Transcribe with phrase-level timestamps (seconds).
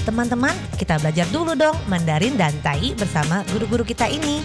[0.00, 4.40] Teman-teman, kita belajar dulu dong Mandarin dan Tai bersama guru-guru kita ini.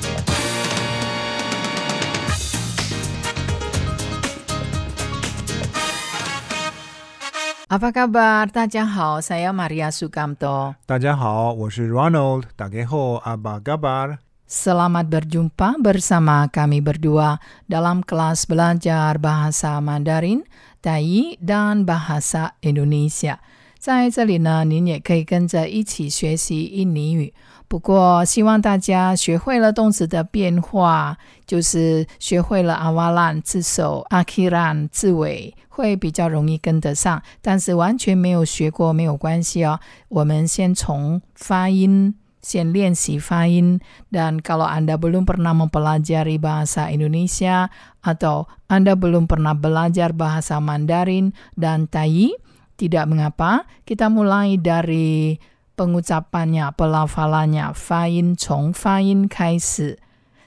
[7.72, 8.52] Apa kabar?
[8.52, 10.75] Tajahau, saya Maria Sukamto.
[10.83, 12.51] Tajahau, saya Ronald.
[12.59, 14.19] Tageho, apa kabar?
[14.43, 20.43] Selamat berjumpa bersama kami berdua dalam kelas belajar bahasa Mandarin,
[20.83, 23.41] Tai, dan Bahasa Indonesia.
[23.84, 27.32] 在这里呢，您也可以跟着一起学习印尼语。
[27.66, 37.23] 不过，希望大家学会了动词的变化，就是学会了阿瓦兰字首、阿 k 兰字尾，会比较容易跟得上。
[37.41, 39.78] 但是完全没有学过没有关系哦，
[40.09, 42.14] 我们先从发音。
[42.42, 43.78] 先练习发音.
[44.10, 47.69] Dan kalau Anda belum pernah mempelajari bahasa Indonesia
[48.00, 52.32] atau Anda belum pernah belajar bahasa Mandarin dan Tai,
[52.80, 53.69] tidak mengapa.
[53.84, 55.37] Kita mulai dari
[55.77, 57.77] pengucapannya, pelafalannya.
[57.77, 59.97] Fain Chong Fain Kaisi.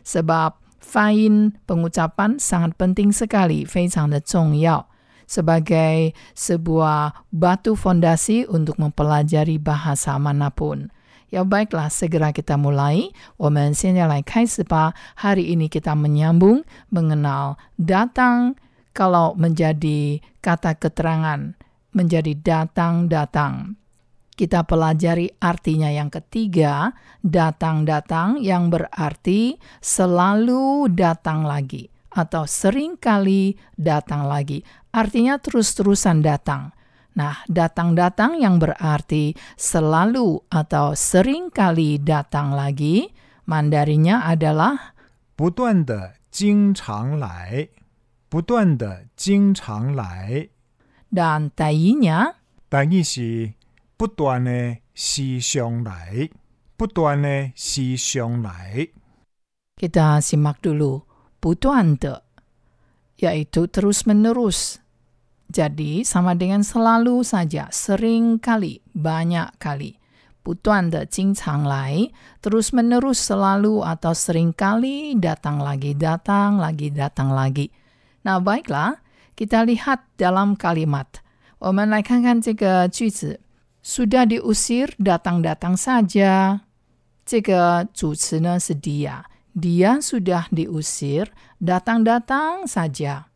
[0.03, 4.85] Sebab fain pengucapan sangat penting sekali, 非常的重要
[5.25, 10.91] sebagai sebuah batu fondasi untuk mempelajari bahasa manapun.
[11.33, 13.09] Ya baiklah, segera kita mulai.
[13.37, 14.93] 我们现在来开始吧。
[15.17, 16.61] Hari ini kita menyambung
[16.93, 18.53] mengenal datang
[18.93, 21.57] kalau menjadi kata keterangan
[21.97, 23.77] menjadi datang-datang.
[24.33, 26.89] Kita pelajari artinya yang ketiga,
[27.21, 34.65] datang-datang yang berarti selalu datang lagi atau seringkali datang lagi.
[34.89, 36.73] Artinya terus-terusan datang.
[37.13, 43.13] Nah, datang-datang yang berarti selalu atau sering kali datang lagi,
[43.45, 44.97] mandarinya adalah
[45.37, 47.69] 不断的经常来，
[48.29, 50.49] 不断的经常来。
[51.13, 52.35] dan tainya
[52.69, 53.53] 但意是
[53.97, 56.29] 不断的时常来，
[56.75, 58.89] 不断的时常来。
[59.77, 61.03] kita simak dulu
[61.39, 62.23] 不断的
[63.17, 64.81] yaitu terus-menerus.
[65.53, 70.01] Jadi sama dengan selalu saja, sering kali, banyak kali.
[70.43, 72.11] 不断的经常来
[72.43, 77.71] terus menerus selalu atau sering kali datang lagi, datang lagi, datang lagi.
[78.27, 78.99] Nah, baiklah,
[79.37, 81.07] kita lihat dalam kalimat.
[81.59, 83.39] 我们来看看这个句子。
[83.83, 86.61] Sudah diusir, datang-datang saja.
[87.25, 89.23] 这个主词呢是 dia.
[89.53, 91.27] Dia sudah diusir,
[91.59, 93.27] datang-datang saja.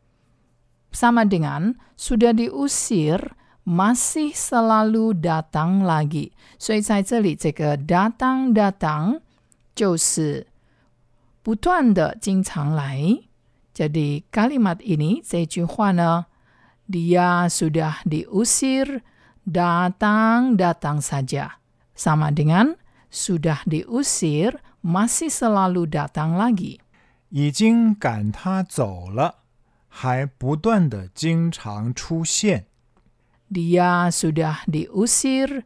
[0.91, 3.35] Sama dengan sudah diusir,
[3.67, 6.31] masih selalu datang lagi.
[6.57, 9.19] 所以在这里，这个 datang datang
[9.75, 10.47] 就是
[11.43, 13.19] 不断的经常来。
[13.73, 16.25] jadi kalimat ini 这句话呢，
[16.89, 19.01] dia sudah diusir,
[19.45, 21.61] datang datang saja.
[21.93, 22.77] Sama dengan
[23.09, 26.79] sudah diusir, masih selalu datang lagi.
[27.29, 29.43] 已经赶他走了，
[29.89, 32.65] 还不断的经常出现。
[33.51, 35.63] Dia sudah diusir,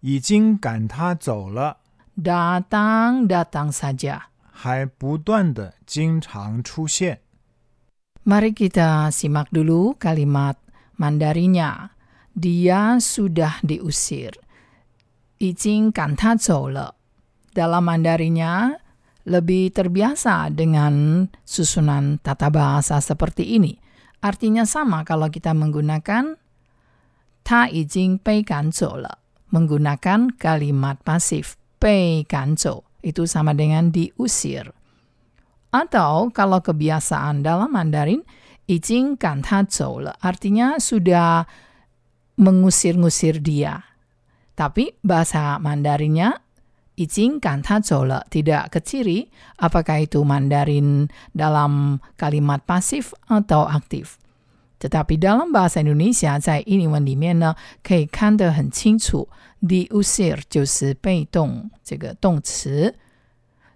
[0.00, 1.78] 已经赶他走了，
[2.16, 4.22] datang datang saja.
[4.50, 7.20] 还不断的经常出现。
[8.29, 10.53] Mari kita simak dulu kalimat
[11.01, 11.89] Mandarinya.
[12.29, 14.37] Dia sudah diusir.
[15.41, 15.89] Ijing
[16.69, 16.87] le.
[17.49, 18.69] Dalam Mandarinya,
[19.25, 23.73] lebih terbiasa dengan susunan tata bahasa seperti ini.
[24.21, 26.37] Artinya sama kalau kita menggunakan
[27.41, 29.41] ta ijing pei kanzo le.
[29.49, 32.85] Menggunakan kalimat pasif pei kanzo.
[33.01, 34.78] Itu sama dengan diusir.
[35.74, 38.22] Atau kalau kebiasaan dalam Mandarin
[38.66, 41.44] 已经赶他走了 artinya sudah
[42.38, 43.82] mengusir-ngusir dia.
[44.54, 46.38] Tapi bahasa Mandarinnya
[46.94, 49.26] 已经赶他走了 tidak keciri
[49.58, 54.22] apakah itu Mandarin dalam kalimat pasif atau aktif.
[54.78, 59.28] Tetapi dalam bahasa Indonesia 在英文里面呢，可以看得很清楚，
[59.60, 62.94] diusir 就是被动这个动词。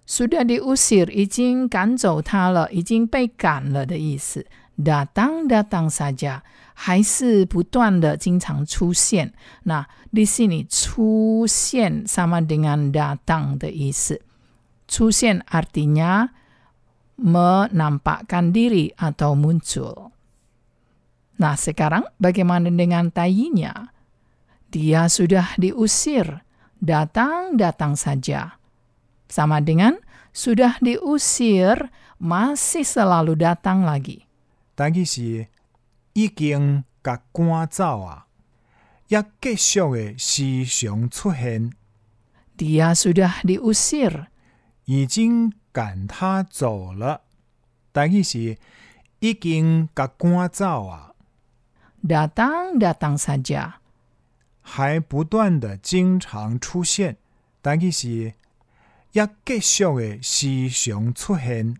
[0.06, 4.46] sudah diusir 已经赶走他了，已经被赶了的意思。
[4.78, 6.40] datang datang saja
[6.72, 9.34] 还是不断的经常出现。
[9.64, 14.22] 那 di sini 出现 sama dengan datang 的意思。
[14.86, 16.30] 出现 artinya
[17.18, 20.14] menampakkan diri atau muncul.
[21.38, 23.90] Nah, sekarang bagaimana dengan tayinya?
[24.70, 26.42] Dia sudah diusir,
[26.78, 28.58] datang-datang saja.
[29.32, 30.00] Sama dengan
[30.32, 34.24] sudah diusir, masih selalu datang lagi.
[34.74, 35.48] 但意是
[36.14, 38.26] 已经甲赶走啊，
[39.08, 41.72] 也继续嘅时常出现，
[42.56, 44.26] Dia sudah diusir.
[44.84, 47.22] 已经赶他走了。
[47.92, 48.56] 但系是
[49.20, 51.12] 已经甲赶走啊，
[52.02, 53.74] Datang, datang saja.
[54.62, 57.16] 还不断的经常出现，
[57.60, 58.34] 但系是
[59.12, 61.76] 也继续嘅时常出现。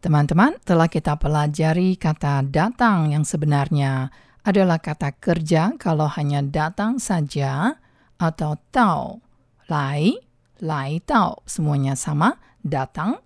[0.00, 4.08] Teman-teman, telah kita pelajari kata datang yang sebenarnya
[4.40, 7.76] adalah kata kerja kalau hanya datang saja
[8.16, 9.20] atau tau,
[9.68, 10.16] lai,
[10.64, 13.20] lai tau, semuanya sama, datang.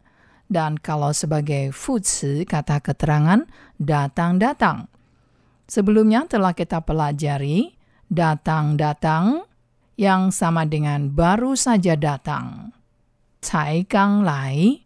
[0.51, 3.47] Dan kalau sebagai futsi kata keterangan
[3.79, 4.91] datang-datang.
[5.65, 7.75] Sebelumnya telah kita pelajari
[8.13, 9.47] datang-datang
[9.97, 12.75] yang sama dengan baru saja datang.
[13.45, 14.81] Cai gang lai,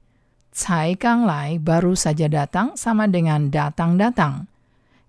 [0.50, 4.50] cai gang lai baru saja datang sama dengan datang-datang.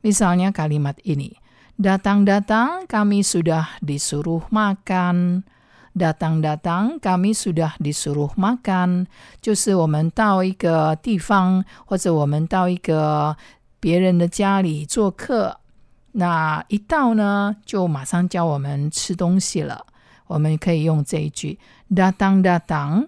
[0.05, 1.33] Misalnya kalimat ini,
[1.73, 5.41] datang-datang kami sudah disuruh makan.
[5.97, 9.09] Datang-datang kami sudah disuruh makan，
[9.41, 13.35] 就是我们到一个地方，或者我们到一个
[13.81, 15.57] 别人的家里做客，
[16.13, 19.87] 那一到呢，就马上叫我们吃东西了。
[20.27, 21.57] 我们可以用这一句
[21.89, 23.07] “datang datang”。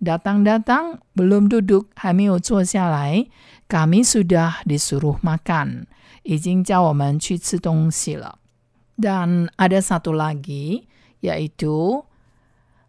[0.00, 3.26] Datang-datang, belum duduk, 还没有坐下来。
[3.68, 5.84] Kami sudah disuruh makan，
[6.22, 8.38] 已经叫我们去吃东西了。
[8.96, 10.88] Dan ada satu lagi,
[11.20, 12.04] yaitu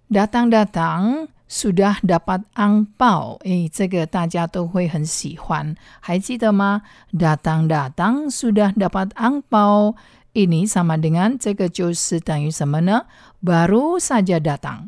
[0.09, 3.39] datang-datang sudah dapat angpao。
[3.43, 6.83] 诶，这个大家都会很喜欢，还记得吗？
[7.11, 13.03] Datang-datang sudah dapat angpao。ini sama dengan 这个就是等于什么呢？
[13.43, 14.87] Baru saja datang。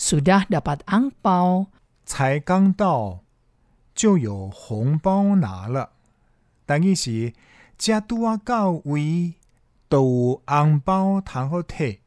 [0.00, 1.66] Sudah dapat angpao，
[2.06, 3.20] 才刚到
[3.94, 5.90] 就有红包拿了，
[6.64, 7.34] 但係是
[7.76, 9.34] 只拄啊到位，
[9.90, 11.98] 都有紅包通好摕。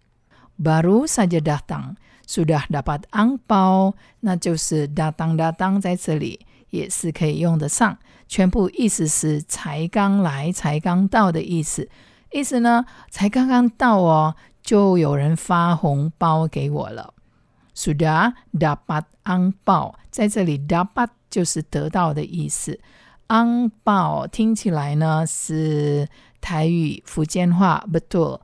[0.58, 1.94] baru saja datang
[2.26, 6.40] sudah dapat angpao，那就是 datang-datang 在这里
[6.72, 11.88] 也是可以用得上，全部意思是才刚来、才刚到的意思。
[12.32, 17.13] 意思呢，才刚刚到哦，就有人发红包给我了。
[17.76, 22.80] Sudah dapat angpao，在这里 dapat 就是得到的意思。
[23.28, 26.08] angpao 听起来呢是
[26.42, 28.42] 台语福建话 b e t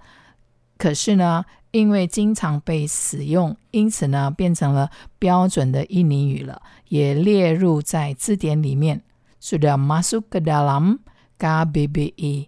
[0.77, 4.89] 可是呢，因为经常被使用，因此呢变成了
[5.19, 9.03] 标准的印尼语了，也列入在字典里面。
[9.41, 10.99] sudah masuk ke dalam
[11.37, 12.47] KBBI，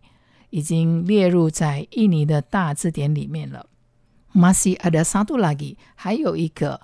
[0.49, 3.67] 已经列入在印尼的大字典里面了。
[4.34, 6.80] Masih ada satu lagi，还有一个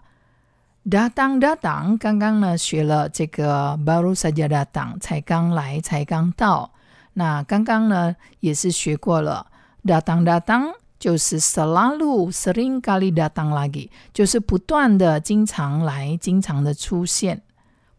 [0.89, 1.99] datang datang。
[1.99, 6.73] 刚刚呢学了这个 baru saja datang，才刚来，才刚到。
[7.13, 9.49] 那刚刚呢也是学过了
[9.85, 17.43] datang datang，就是 selalu sering kali datang lagi，就是不断的、经常来、经常的出现，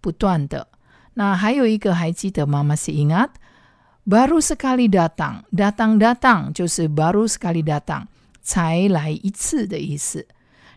[0.02, 0.68] 不断的。
[1.14, 2.64] 那还有一个还记得吗？
[2.64, 3.30] Masih ingat
[4.10, 8.08] baru sekali datang，datang datang 就是 baru sekali datang。
[8.49, 10.25] 才来一次的意思。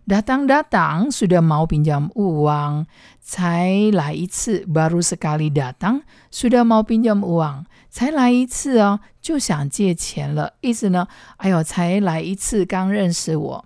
[0.06, 2.84] Datang-datang sudah mau pinjam uang，
[3.24, 10.60] 才来一次，baru sekali datang sudah mau pinjam uang，才来一次哦，就想借钱了。
[10.60, 13.66] 意思呢，哎呦，才来一次，刚认识我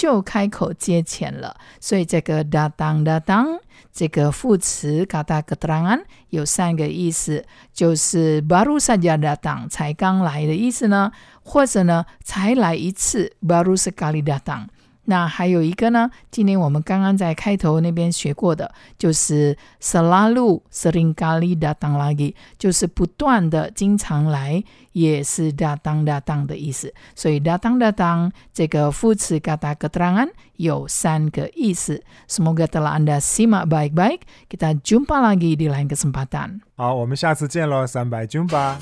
[0.00, 1.54] 就开口借钱了。
[1.78, 3.58] 所以这个 datang-datang
[3.92, 11.12] 这个副词嘎达嘎当有三个意思，就是 baru saja datang 才刚来的意思呢。
[11.42, 14.68] 或者呢，才来一次，baru sekali datang。
[15.09, 24.63] 那还有一个呢，今天我们刚刚在开头那边学过的，就是 selalu sering kali datang lagi，就是不断的、经常来，
[24.93, 26.91] 也是 datang datang 的意思。
[27.13, 32.01] 所以 datang datang 这个副词 kata keterangan 有三个意思。
[32.27, 34.21] Semoga telah anda simak baik-baik.
[34.49, 36.61] Kita jumpa lagi di lain kesempatan.
[36.75, 38.79] 好，我们下次见喽，三百军吧。